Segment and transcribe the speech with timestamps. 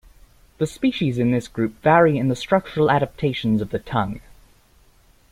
[0.57, 4.19] The species in this group vary in the structural adaptations of the tongue.